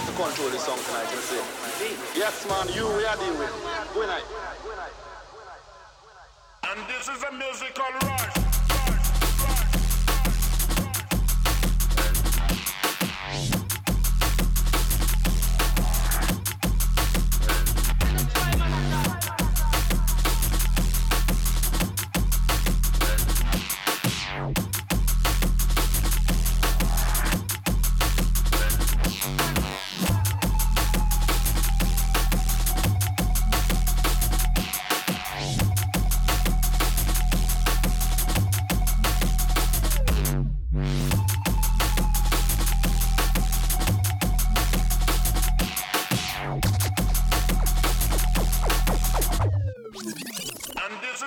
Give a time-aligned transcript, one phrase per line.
[0.00, 2.18] Have to control the song tonight, you see.
[2.18, 3.52] Yes, man, you we are dealing with.
[3.92, 4.39] Good night.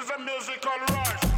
[0.04, 1.33] is a musical rush.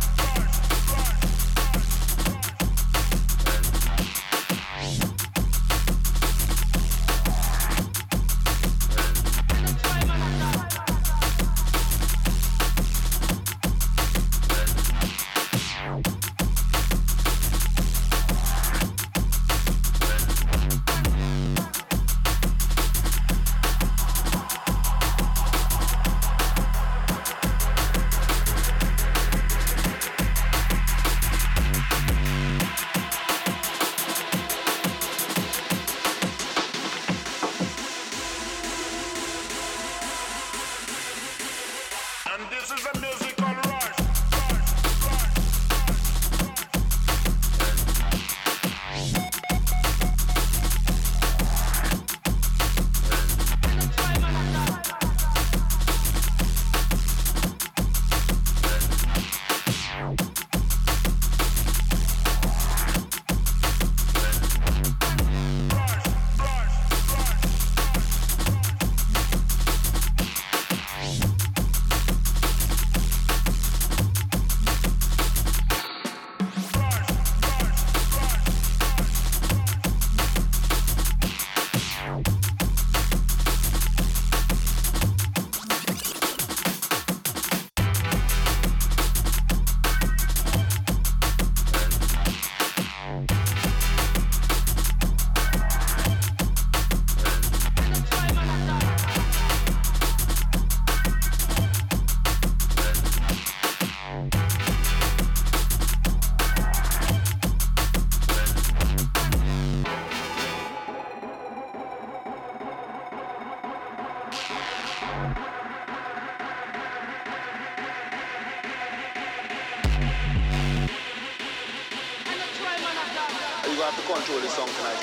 [124.55, 124.95] song tonight.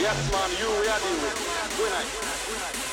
[0.00, 1.36] Yes, man, you, we are doing it.
[1.76, 2.08] Good night.
[2.46, 2.87] Good night.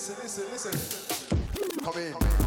[0.00, 1.84] Listen, listen, listen, listen, listen.
[1.84, 2.39] Come in.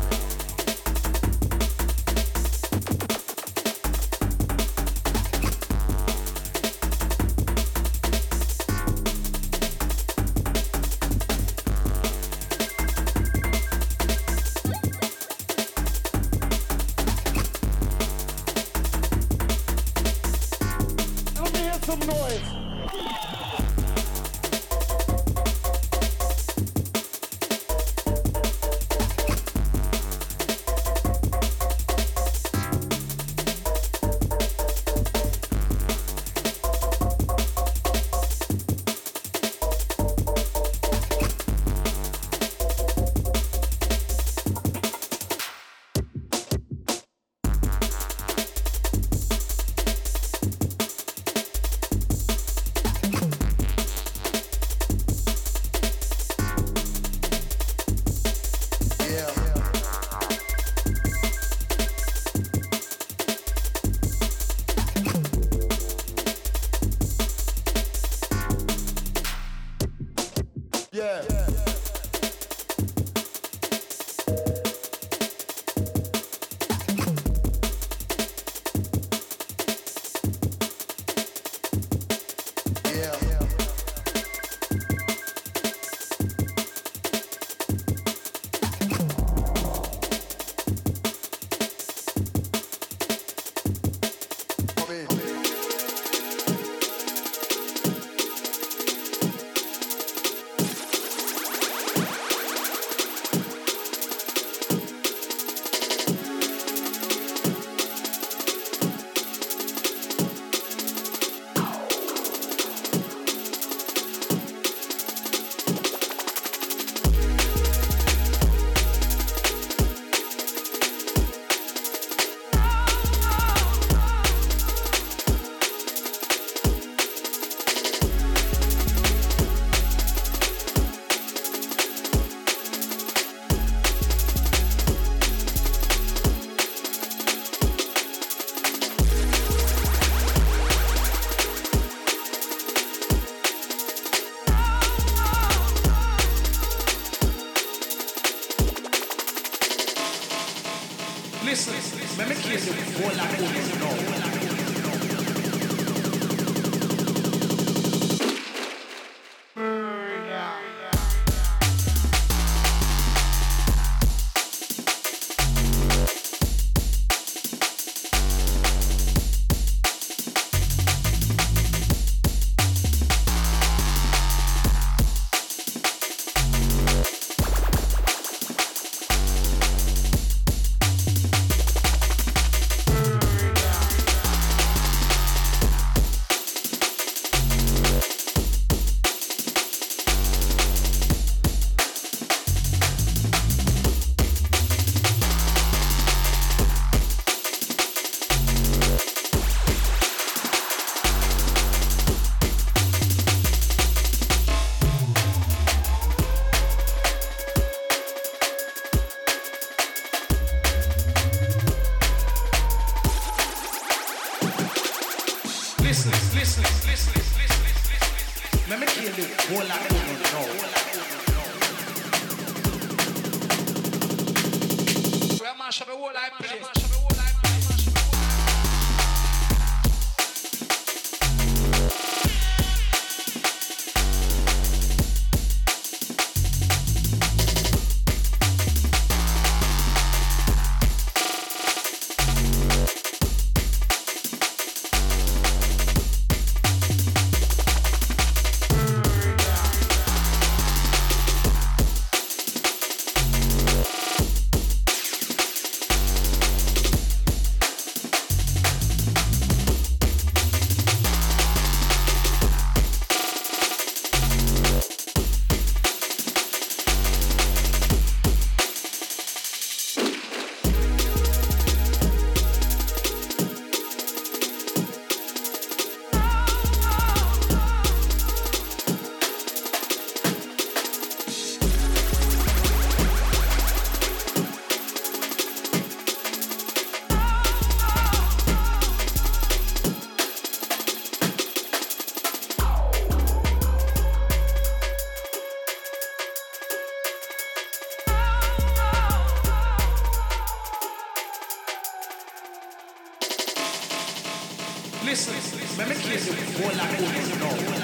[306.56, 307.83] Hola,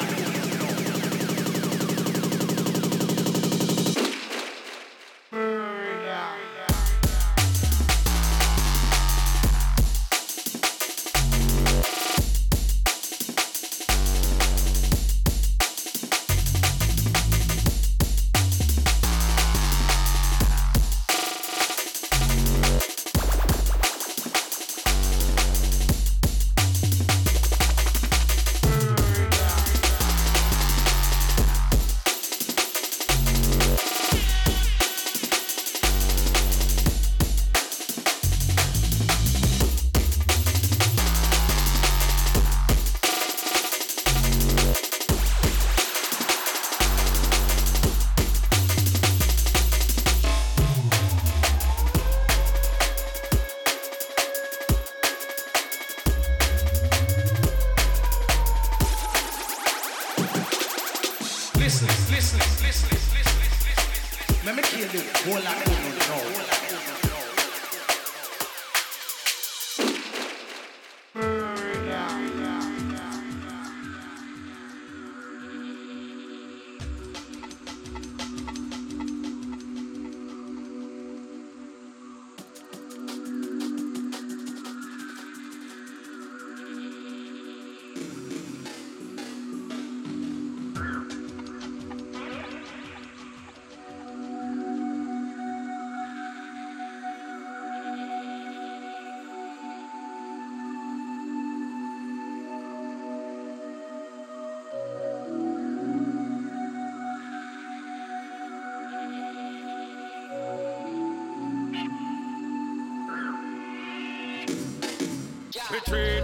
[115.72, 116.24] retreat.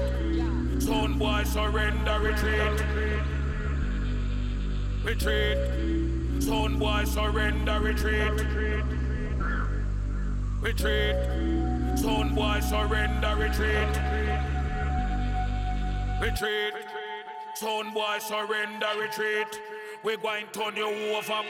[0.81, 2.83] Stone boy surrender, retreat.
[5.03, 6.41] Retreat.
[6.41, 8.33] Stone boy surrender, retreat.
[10.61, 11.15] Retreat.
[11.97, 13.95] Stone boy surrender, retreat.
[16.21, 16.73] Retreat.
[17.55, 19.61] Stone boy surrender, retreat.
[20.03, 21.41] We're going to turn you over.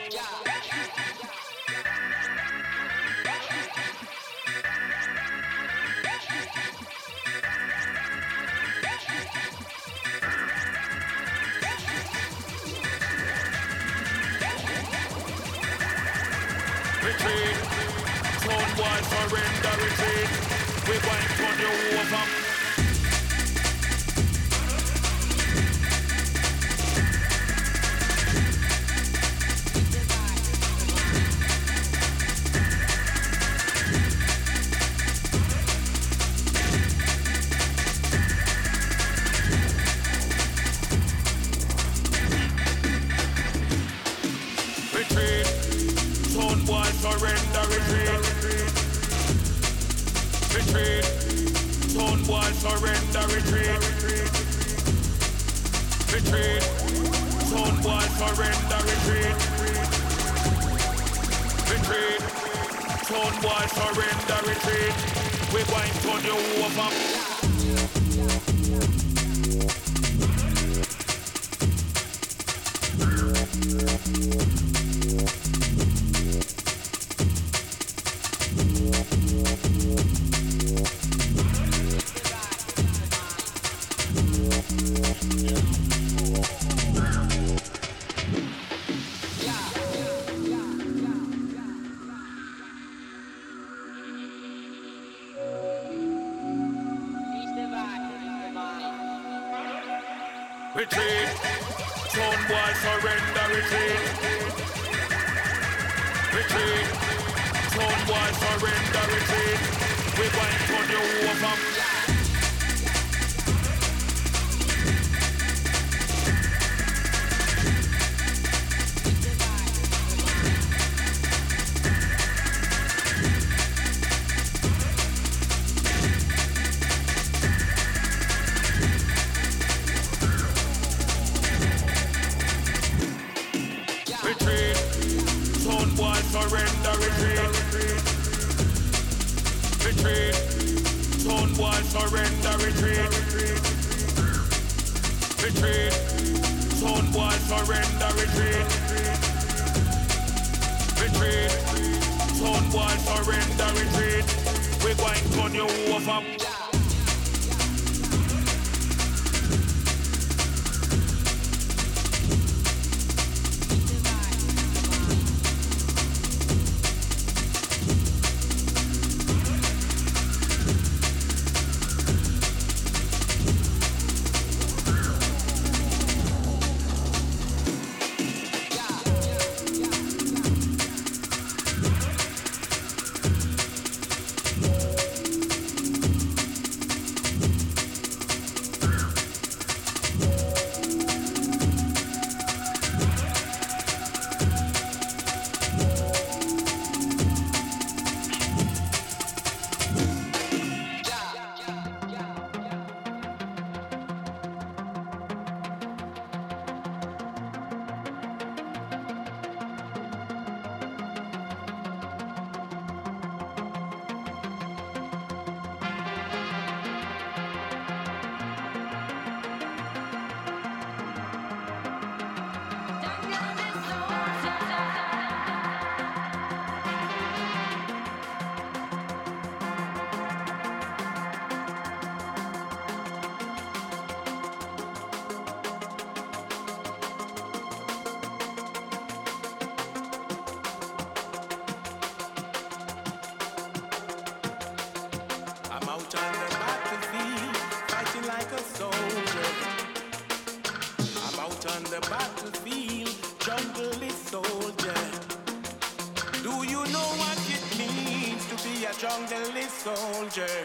[260.36, 260.64] soldier.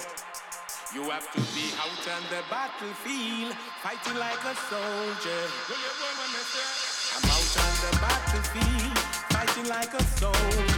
[0.95, 5.43] You have to be out on the battlefield, fighting like a soldier.
[7.15, 8.99] I'm out on the battlefield,
[9.31, 10.70] fighting like a soldier.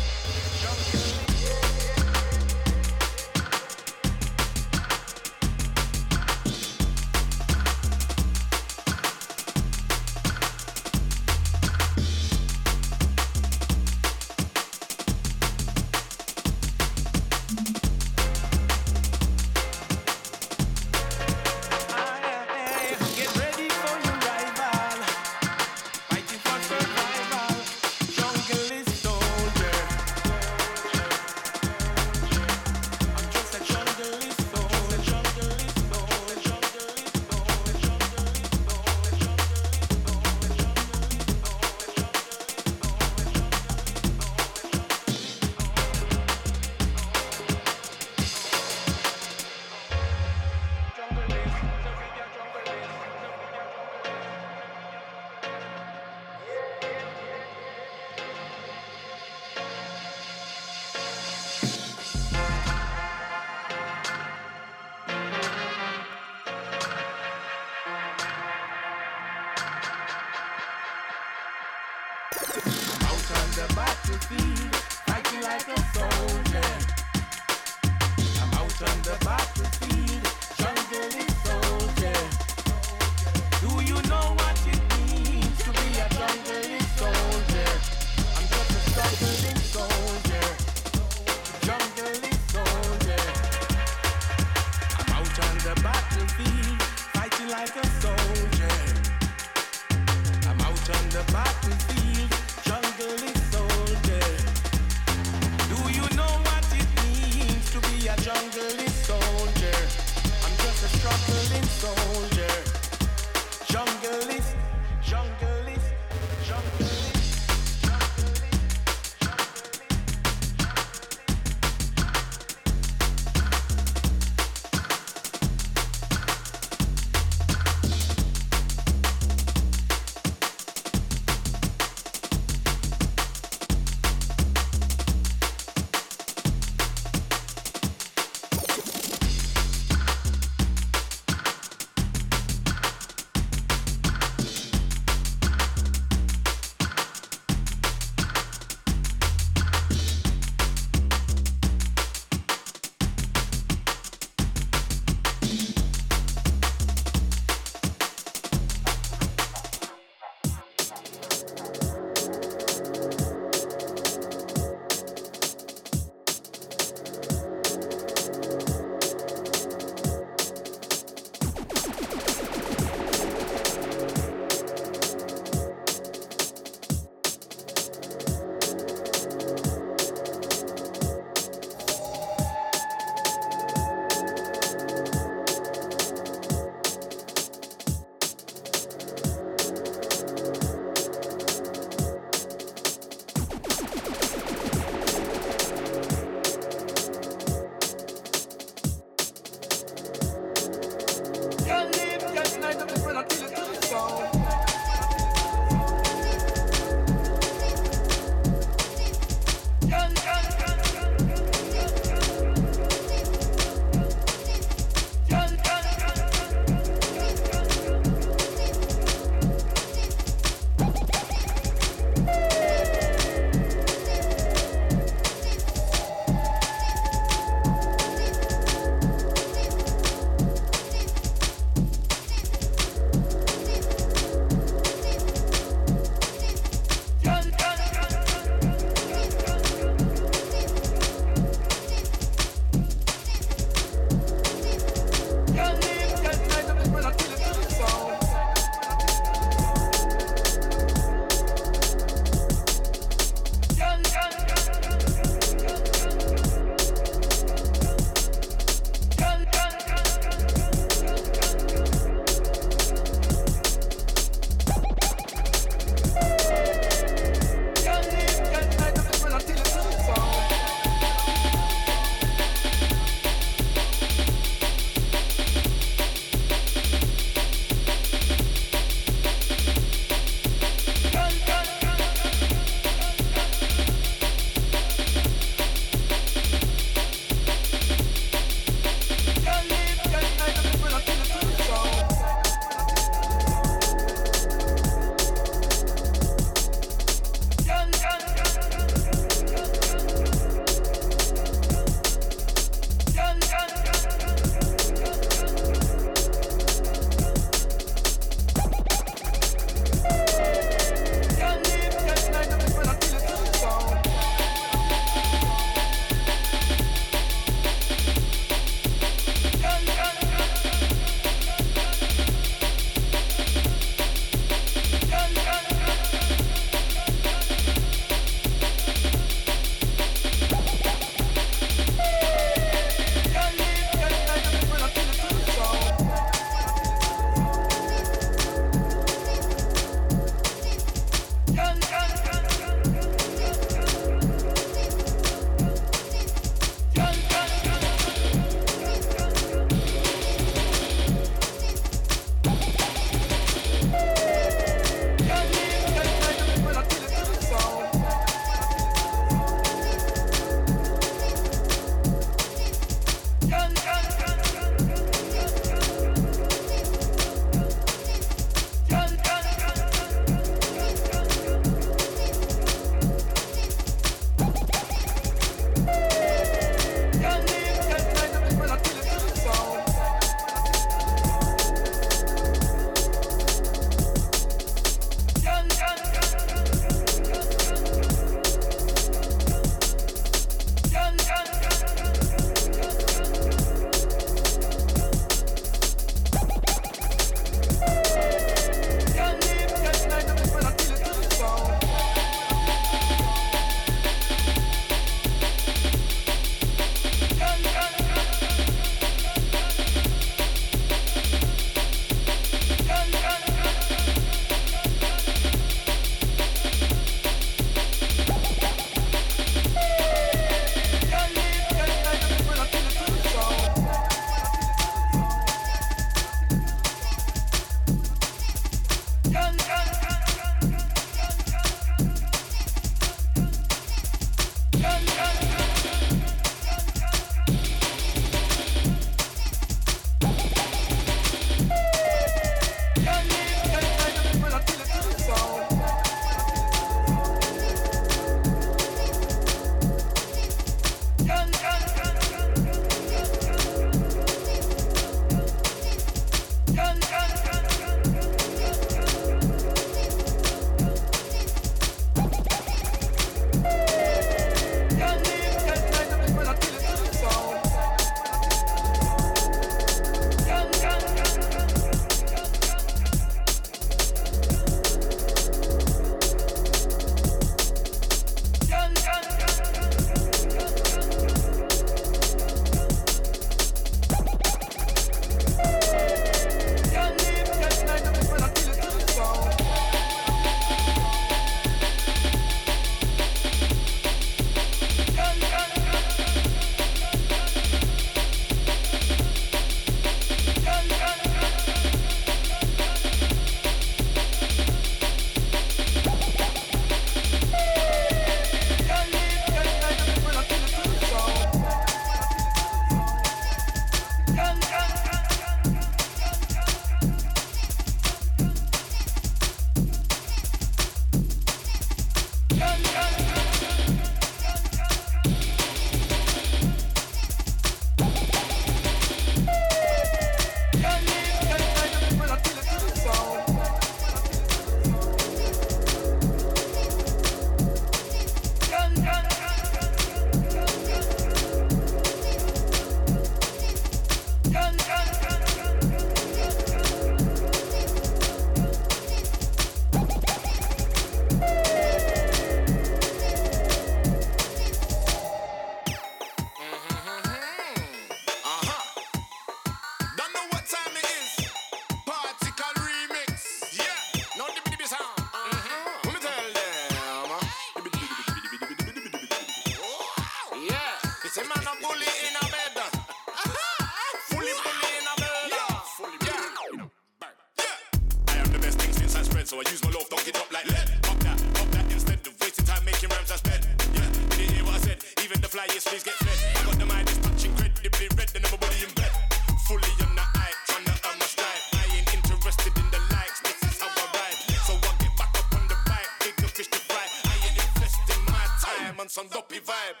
[599.61, 600.00] Vibe.